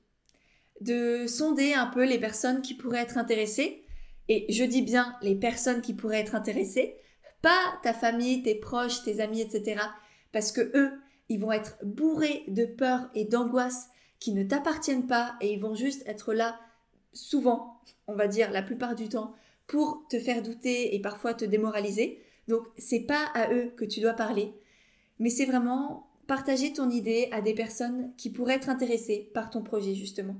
[0.80, 3.84] De sonder un peu les personnes qui pourraient être intéressées.
[4.28, 6.96] Et je dis bien les personnes qui pourraient être intéressées,
[7.42, 9.82] pas ta famille, tes proches, tes amis, etc.
[10.32, 10.92] Parce que eux,
[11.30, 13.88] ils vont être bourrés de peur et d'angoisse
[14.18, 16.60] qui ne t'appartiennent pas et ils vont juste être là
[17.14, 19.34] souvent, on va dire la plupart du temps,
[19.66, 22.22] pour te faire douter et parfois te démoraliser.
[22.48, 24.52] Donc c'est pas à eux que tu dois parler,
[25.18, 29.62] mais c'est vraiment partager ton idée à des personnes qui pourraient être intéressées par ton
[29.62, 30.36] projet, justement.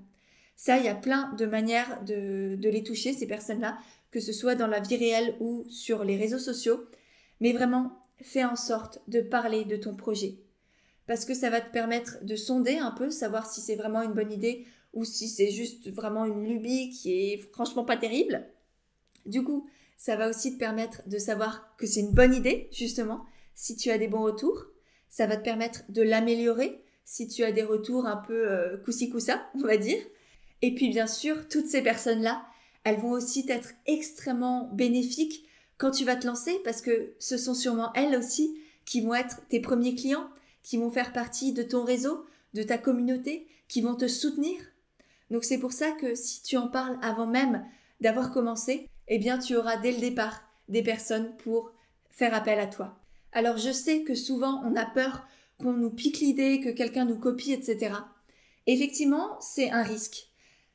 [0.55, 3.77] Ça, il y a plein de manières de, les toucher, ces personnes-là,
[4.11, 6.85] que ce soit dans la vie réelle ou sur les réseaux sociaux.
[7.41, 10.37] Mais vraiment, fais en sorte de parler de ton projet.
[11.07, 14.13] Parce que ça va te permettre de sonder un peu, savoir si c'est vraiment une
[14.13, 18.47] bonne idée ou si c'est juste vraiment une lubie qui est franchement pas terrible.
[19.27, 23.25] Du coup, ça va aussi te permettre de savoir que c'est une bonne idée, justement,
[23.55, 24.67] si tu as des bons retours.
[25.09, 29.51] Ça va te permettre de l'améliorer si tu as des retours un peu euh, coussi-coussa,
[29.55, 29.99] on va dire.
[30.63, 32.45] Et puis bien sûr, toutes ces personnes-là,
[32.85, 35.45] elles vont aussi être extrêmement bénéfiques
[35.77, 39.47] quand tu vas te lancer parce que ce sont sûrement elles aussi qui vont être
[39.49, 40.29] tes premiers clients,
[40.71, 44.57] qui vont faire partie de ton réseau, de ta communauté, qui vont te soutenir.
[45.29, 47.67] Donc c'est pour ça que si tu en parles avant même
[48.01, 51.73] d'avoir commencé, eh bien tu auras dès le départ des personnes pour
[52.13, 53.01] faire appel à toi.
[53.33, 55.27] Alors je sais que souvent on a peur
[55.59, 57.97] qu'on nous pique l'idée, que quelqu'un nous copie, etc.
[58.69, 60.29] Effectivement, c'est un risque.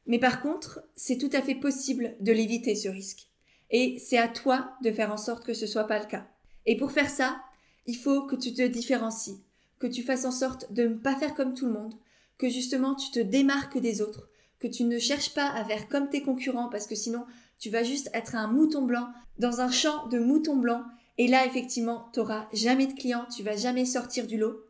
[0.07, 3.29] Mais par contre, c'est tout à fait possible de l'éviter ce risque.
[3.71, 6.27] Et c'est à toi de faire en sorte que ce soit pas le cas.
[6.65, 7.41] Et pour faire ça,
[7.85, 9.44] il faut que tu te différencies,
[9.79, 11.93] que tu fasses en sorte de ne pas faire comme tout le monde,
[12.37, 16.09] que justement tu te démarques des autres, que tu ne cherches pas à faire comme
[16.09, 17.25] tes concurrents parce que sinon
[17.59, 19.07] tu vas juste être un mouton blanc
[19.39, 20.83] dans un champ de moutons blancs
[21.17, 24.65] Et là, effectivement, tu n'auras jamais de clients, tu vas jamais sortir du lot.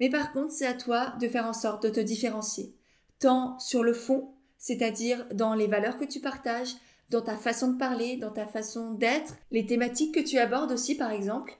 [0.00, 2.74] Mais par contre, c'est à toi de faire en sorte de te différencier,
[3.20, 6.74] tant sur le fond, c'est-à-dire dans les valeurs que tu partages,
[7.08, 10.94] dans ta façon de parler, dans ta façon d'être, les thématiques que tu abordes aussi,
[10.94, 11.58] par exemple,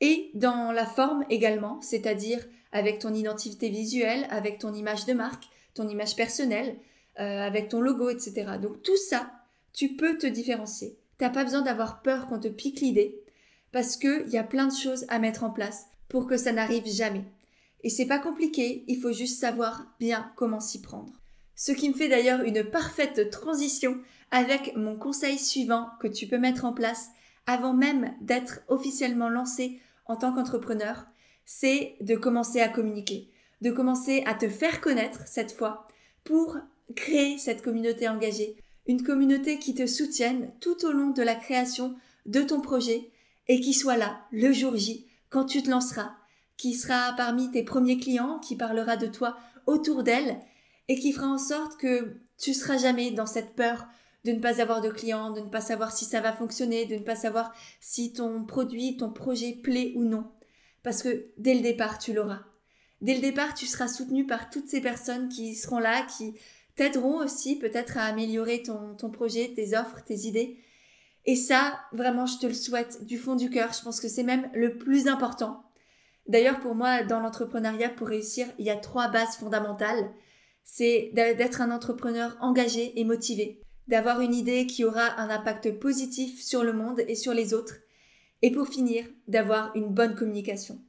[0.00, 5.44] et dans la forme également, c'est-à-dire avec ton identité visuelle, avec ton image de marque,
[5.74, 6.76] ton image personnelle,
[7.20, 8.52] euh, avec ton logo, etc.
[8.60, 9.30] Donc tout ça,
[9.72, 10.98] tu peux te différencier.
[11.18, 13.22] T'as pas besoin d'avoir peur qu'on te pique l'idée,
[13.70, 16.86] parce qu'il y a plein de choses à mettre en place pour que ça n'arrive
[16.86, 17.24] jamais.
[17.82, 21.12] Et c'est pas compliqué, il faut juste savoir bien comment s'y prendre.
[21.54, 26.38] Ce qui me fait d'ailleurs une parfaite transition avec mon conseil suivant que tu peux
[26.38, 27.10] mettre en place
[27.46, 31.06] avant même d'être officiellement lancé en tant qu'entrepreneur,
[31.44, 33.30] c'est de commencer à communiquer,
[33.60, 35.88] de commencer à te faire connaître cette fois
[36.24, 36.58] pour
[36.94, 41.94] créer cette communauté engagée, une communauté qui te soutienne tout au long de la création
[42.26, 43.10] de ton projet
[43.48, 46.14] et qui soit là le jour J quand tu te lanceras,
[46.56, 50.38] qui sera parmi tes premiers clients, qui parlera de toi autour d'elle
[50.88, 53.86] et qui fera en sorte que tu seras jamais dans cette peur
[54.24, 56.94] de ne pas avoir de clients, de ne pas savoir si ça va fonctionner, de
[56.94, 60.30] ne pas savoir si ton produit, ton projet plaît ou non.
[60.82, 62.42] Parce que dès le départ, tu l'auras.
[63.00, 66.34] Dès le départ, tu seras soutenu par toutes ces personnes qui seront là, qui
[66.74, 70.58] t'aideront aussi peut-être à améliorer ton, ton projet, tes offres, tes idées.
[71.26, 73.72] Et ça, vraiment, je te le souhaite du fond du cœur.
[73.72, 75.64] Je pense que c'est même le plus important.
[76.26, 80.10] D'ailleurs, pour moi, dans l'entrepreneuriat, pour réussir, il y a trois bases fondamentales.
[80.62, 86.42] C'est d'être un entrepreneur engagé et motivé d'avoir une idée qui aura un impact positif
[86.42, 87.76] sur le monde et sur les autres.
[88.42, 90.80] Et pour finir, d'avoir une bonne communication.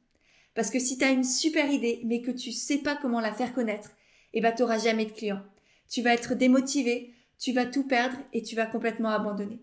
[0.53, 3.33] Parce que si tu as une super idée, mais que tu sais pas comment la
[3.33, 3.91] faire connaître,
[4.33, 5.43] eh ben, jamais de clients.
[5.89, 9.61] Tu vas être démotivé, tu vas tout perdre et tu vas complètement abandonner.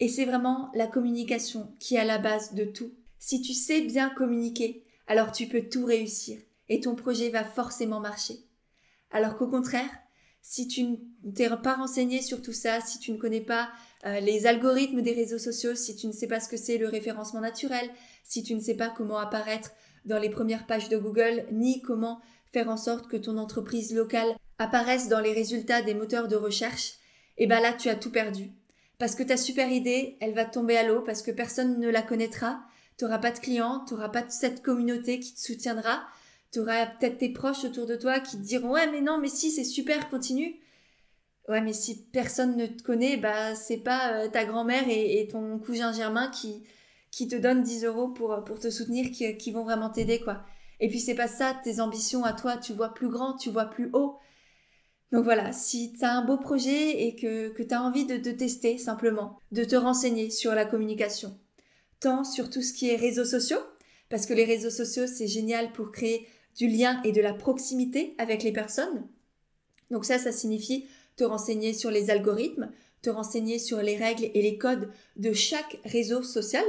[0.00, 2.92] Et c'est vraiment la communication qui est à la base de tout.
[3.18, 8.00] Si tu sais bien communiquer, alors tu peux tout réussir et ton projet va forcément
[8.00, 8.36] marcher.
[9.10, 9.90] Alors qu'au contraire,
[10.50, 10.96] si tu ne
[11.34, 13.68] t'es pas renseigné sur tout ça, si tu ne connais pas
[14.06, 16.88] euh, les algorithmes des réseaux sociaux, si tu ne sais pas ce que c'est le
[16.88, 17.90] référencement naturel,
[18.24, 19.72] si tu ne sais pas comment apparaître
[20.06, 24.36] dans les premières pages de Google, ni comment faire en sorte que ton entreprise locale
[24.58, 26.92] apparaisse dans les résultats des moteurs de recherche,
[27.36, 28.50] et eh ben là tu as tout perdu.
[28.98, 32.00] Parce que ta super idée, elle va tomber à l'eau parce que personne ne la
[32.00, 32.62] connaîtra,
[32.96, 36.06] tu n'auras pas de clients, tu n'auras pas cette communauté qui te soutiendra,
[36.52, 39.28] tu auras peut-être tes proches autour de toi qui te diront ouais mais non mais
[39.28, 40.56] si c'est super continue.
[41.48, 45.58] Ouais mais si personne ne te connaît bah c'est pas euh, ta grand-mère et, ton
[45.58, 46.62] cousin germain qui
[47.10, 50.44] qui te donnent 10 euros pour pour te soutenir qui, qui vont vraiment t'aider quoi.
[50.80, 52.56] Et puis c'est pas ça tes ambitions à toi.
[52.56, 54.18] Tu vois plus grand tu vois plus haut.
[55.12, 58.18] Donc voilà, si tu as un beau projet et que, que tu as envie de
[58.18, 61.38] te tester simplement, de te renseigner sur la communication,
[62.00, 63.60] tant sur tout ce qui est réseaux sociaux,
[64.10, 66.28] parce que les réseaux sociaux c'est génial pour créer
[66.58, 69.06] du lien et de la proximité avec les personnes.
[69.90, 74.42] Donc ça, ça signifie te renseigner sur les algorithmes, te renseigner sur les règles et
[74.42, 76.64] les codes de chaque réseau social.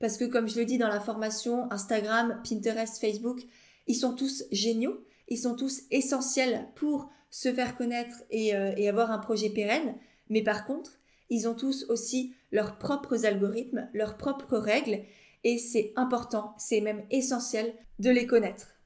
[0.00, 3.40] Parce que comme je le dis dans la formation, Instagram, Pinterest, Facebook,
[3.86, 8.88] ils sont tous géniaux, ils sont tous essentiels pour se faire connaître et, euh, et
[8.88, 9.94] avoir un projet pérenne.
[10.30, 10.98] Mais par contre,
[11.30, 15.00] ils ont tous aussi leurs propres algorithmes, leurs propres règles,
[15.44, 18.77] et c'est important, c'est même essentiel de les connaître.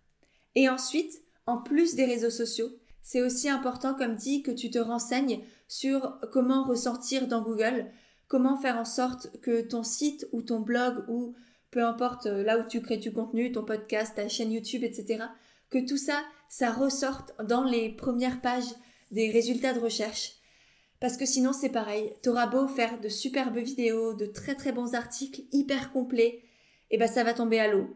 [0.55, 2.71] Et ensuite, en plus des réseaux sociaux,
[3.03, 7.87] c'est aussi important, comme dit, que tu te renseignes sur comment ressortir dans Google,
[8.29, 11.35] comment faire en sorte que ton site ou ton blog ou
[11.71, 15.25] peu importe euh, là où tu crées du contenu, ton podcast, ta chaîne YouTube, etc.,
[15.71, 18.75] que tout ça, ça ressorte dans les premières pages
[19.11, 20.35] des résultats de recherche.
[21.01, 22.13] Parce que sinon, c'est pareil.
[22.23, 26.43] T'auras beau faire de superbes vidéos, de très très bons articles hyper complets,
[26.91, 27.89] et eh ben ça va tomber à l'eau.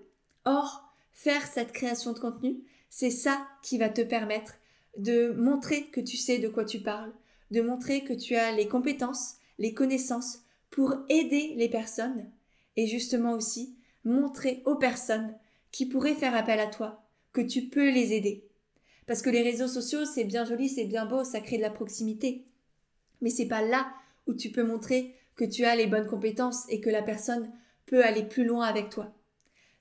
[0.46, 0.85] Or,
[1.16, 2.58] faire cette création de contenu,
[2.90, 4.54] c'est ça qui va te permettre
[4.98, 7.12] de montrer que tu sais de quoi tu parles,
[7.50, 12.30] de montrer que tu as les compétences, les connaissances pour aider les personnes
[12.76, 13.74] et justement aussi
[14.04, 15.34] montrer aux personnes
[15.72, 17.02] qui pourraient faire appel à toi
[17.32, 18.44] que tu peux les aider.
[19.06, 21.70] Parce que les réseaux sociaux, c'est bien joli, c'est bien beau, ça crée de la
[21.70, 22.44] proximité.
[23.22, 23.88] Mais c'est pas là
[24.26, 27.50] où tu peux montrer que tu as les bonnes compétences et que la personne
[27.86, 29.15] peut aller plus loin avec toi.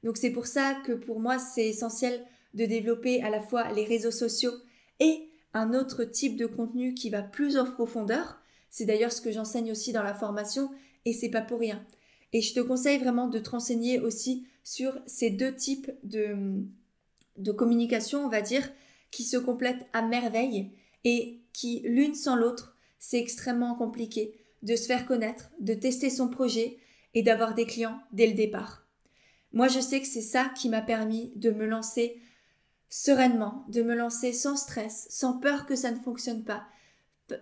[0.05, 3.85] Donc c'est pour ça que pour moi c'est essentiel de développer à la fois les
[3.85, 4.53] réseaux sociaux
[4.99, 8.39] et un autre type de contenu qui va plus en profondeur.
[8.69, 10.69] C'est d'ailleurs ce que j'enseigne aussi dans la formation
[11.05, 11.83] et c'est pas pour rien.
[12.33, 16.63] Et je te conseille vraiment de te renseigner aussi sur ces deux types de,
[17.37, 18.71] de communication, on va dire,
[19.09, 20.71] qui se complètent à merveille
[21.03, 26.27] et qui, l'une sans l'autre, c'est extrêmement compliqué de se faire connaître, de tester son
[26.27, 26.77] projet
[27.15, 28.84] et d'avoir des clients dès le départ.
[29.55, 32.21] Moi, je sais que c'est ça qui m'a permis de me lancer
[32.89, 36.65] sereinement, de me lancer sans stress, sans peur que ça ne fonctionne pas,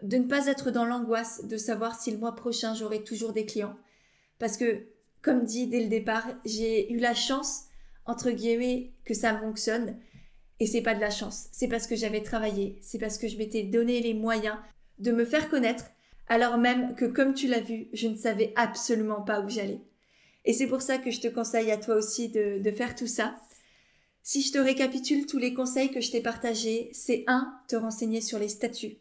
[0.03, 3.47] de ne pas être dans l'angoisse de savoir si le mois prochain j'aurai toujours des
[3.47, 3.75] clients.
[4.37, 4.85] Parce que,
[5.23, 7.63] comme dit dès le départ, j'ai eu la chance,
[8.05, 9.97] entre guillemets, que ça fonctionne.
[10.59, 13.37] Et c'est pas de la chance, c'est parce que j'avais travaillé, c'est parce que je
[13.37, 14.57] m'étais donné les moyens
[14.99, 15.85] de me faire connaître,
[16.27, 19.81] alors même que, comme tu l'as vu, je ne savais absolument pas où j'allais.
[20.45, 23.35] Et c'est pour ça que je te conseille à toi aussi de, faire tout ça.
[24.23, 27.53] Si je te récapitule tous les conseils que je t'ai partagés, c'est 1.
[27.67, 28.97] Te renseigner sur les statuts.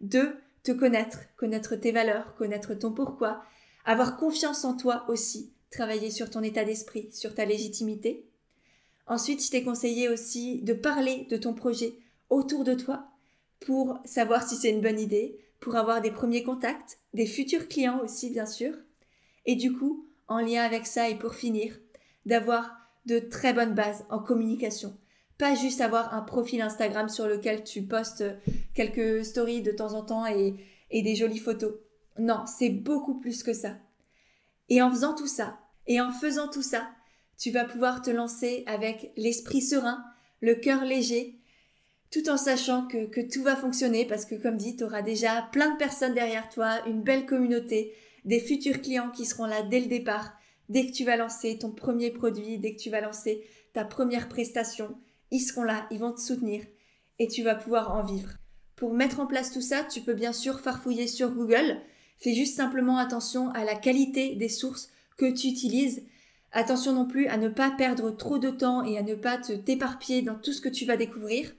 [0.00, 0.36] 2.
[0.62, 3.42] Te connaître, connaître tes valeurs, connaître ton pourquoi,
[3.86, 8.26] avoir confiance en toi aussi, travailler sur ton état d'esprit, sur ta légitimité.
[9.06, 11.94] Ensuite, je t'ai conseillé aussi de parler de ton projet
[12.28, 13.08] autour de toi
[13.60, 18.00] pour savoir si c'est une bonne idée, pour avoir des premiers contacts, des futurs clients
[18.02, 18.74] aussi, bien sûr.
[19.46, 21.78] Et du coup, en lien avec ça et pour finir,
[22.24, 22.70] d'avoir
[23.04, 24.96] de très bonnes bases en communication.
[25.36, 28.24] Pas juste avoir un profil Instagram sur lequel tu postes
[28.74, 30.54] quelques stories de temps en temps et,
[30.90, 31.74] des jolies photos.
[32.18, 33.76] Non, c'est beaucoup plus que ça.
[34.68, 36.88] Et en faisant tout ça, et en faisant tout ça,
[37.36, 40.04] tu vas pouvoir te lancer avec l'esprit serein,
[40.40, 41.38] le cœur léger,
[42.12, 45.48] tout en sachant que, que tout va fonctionner parce que comme dit, tu auras déjà
[45.52, 49.80] plein de personnes derrière toi, une belle communauté, des futurs clients qui seront là dès
[49.80, 50.32] le départ,
[50.68, 54.28] dès que tu vas lancer ton premier produit, dès que tu vas lancer ta première
[54.28, 54.96] prestation,
[55.30, 56.64] ils seront là, ils vont te soutenir
[57.18, 58.30] et tu vas pouvoir en vivre.
[58.76, 61.78] Pour mettre en place tout ça, tu peux bien sûr farfouiller sur Google.
[62.18, 66.06] Fais juste simplement attention à la qualité des sources que tu utilises.
[66.52, 69.52] Attention non plus à ne pas perdre trop de temps et à ne pas te
[69.52, 71.52] t'éparpiller dans tout ce que tu vas découvrir.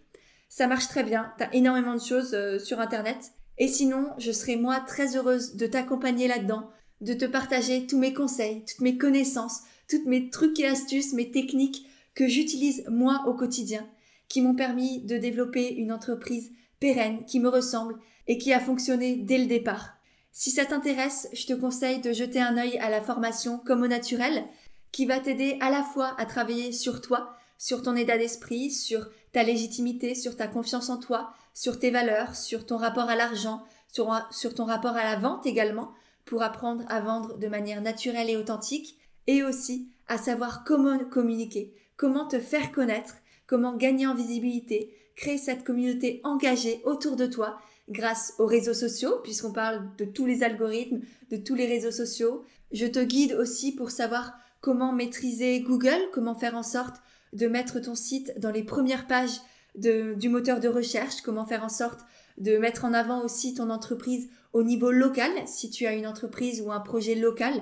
[0.49, 3.31] Ça marche très bien, tu as énormément de choses euh, sur Internet.
[3.57, 6.69] Et sinon, je serai moi très heureuse de t'accompagner là-dedans,
[7.01, 11.31] de te partager tous mes conseils, toutes mes connaissances, toutes mes trucs et astuces, mes
[11.31, 11.85] techniques
[12.15, 13.87] que j'utilise moi au quotidien,
[14.27, 17.95] qui m'ont permis de développer une entreprise pérenne, qui me ressemble
[18.27, 19.93] et qui a fonctionné dès le départ.
[20.31, 23.87] Si ça t'intéresse, je te conseille de jeter un œil à la formation Comme au
[23.87, 24.45] naturel,
[24.91, 29.09] qui va t'aider à la fois à travailler sur toi, sur ton état d'esprit, sur
[29.31, 33.63] ta légitimité, sur ta confiance en toi, sur tes valeurs, sur ton rapport à l'argent,
[33.89, 35.91] sur, ton rapport à la vente également,
[36.25, 41.73] pour apprendre à vendre de manière naturelle et authentique, et aussi à savoir comment communiquer,
[41.97, 43.15] comment te faire connaître,
[43.47, 49.19] comment gagner en visibilité, créer cette communauté engagée autour de toi grâce aux réseaux sociaux,
[49.23, 52.43] puisqu'on parle de tous les algorithmes, de tous les réseaux sociaux.
[52.71, 57.01] Je te guide aussi pour savoir comment maîtriser Google, comment faire en sorte
[57.33, 59.39] de mettre ton site dans les premières pages
[59.75, 62.01] du moteur de recherche, comment faire en sorte
[62.37, 66.61] de mettre en avant aussi ton entreprise au niveau local, si tu as une entreprise
[66.61, 67.53] ou un projet local.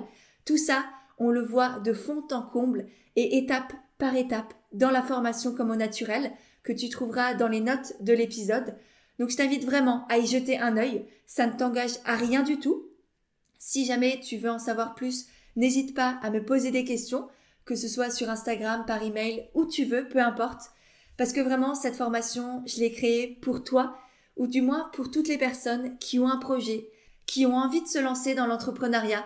[0.44, 0.84] Tout ça,
[1.18, 5.70] on le voit de fond en comble et étape par étape dans la formation comme
[5.70, 8.74] au naturel que tu trouveras dans les notes de l'épisode.
[9.18, 12.58] Donc je t'invite vraiment à y jeter un œil, ça ne t'engage à rien du
[12.58, 12.86] tout.
[13.58, 17.28] Si jamais tu veux en savoir plus, n'hésite pas à me poser des questions
[17.64, 20.70] que ce soit sur Instagram, par email, où tu veux, peu importe.
[21.16, 23.96] Parce que vraiment, cette formation, je l'ai créée pour toi,
[24.36, 26.88] ou du moins pour toutes les personnes qui ont un projet,
[27.26, 29.24] qui ont envie de se lancer dans l'entrepreneuriat,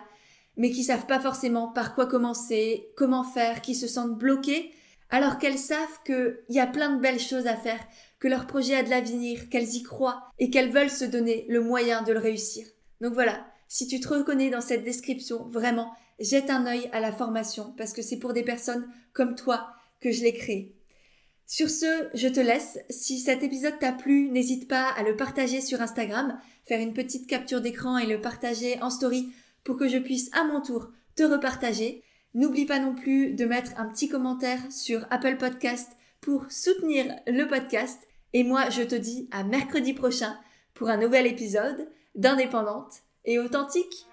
[0.56, 4.72] mais qui savent pas forcément par quoi commencer, comment faire, qui se sentent bloquées,
[5.10, 7.80] alors qu'elles savent qu'il y a plein de belles choses à faire,
[8.18, 11.60] que leur projet a de l'avenir, qu'elles y croient et qu'elles veulent se donner le
[11.60, 12.66] moyen de le réussir.
[13.00, 17.12] Donc voilà, si tu te reconnais dans cette description, vraiment, jette un œil à la
[17.12, 19.68] formation parce que c'est pour des personnes comme toi
[20.00, 20.76] que je l'ai créée.
[21.46, 22.78] Sur ce, je te laisse.
[22.88, 27.26] Si cet épisode t'a plu, n'hésite pas à le partager sur Instagram, faire une petite
[27.26, 31.22] capture d'écran et le partager en story pour que je puisse à mon tour te
[31.22, 32.02] repartager.
[32.34, 37.46] N'oublie pas non plus de mettre un petit commentaire sur Apple Podcast pour soutenir le
[37.46, 38.00] podcast.
[38.32, 40.36] Et moi, je te dis à mercredi prochain
[40.72, 44.06] pour un nouvel épisode d'Indépendante et authentique.